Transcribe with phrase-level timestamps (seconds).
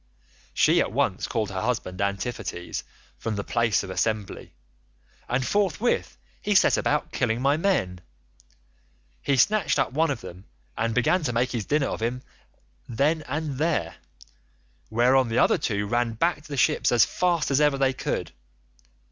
[0.55, 2.83] "She at once called her husband Antiphates
[3.19, 4.51] from the place of assembly,
[5.29, 8.01] and forthwith he set about killing my men.
[9.21, 10.45] He snatched up one of them,
[10.75, 12.23] and began to make his dinner off him
[12.89, 13.97] then and there,
[14.89, 18.31] whereon the other two ran back to the ships as fast as ever they could.